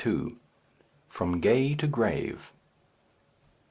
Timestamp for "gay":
1.41-1.75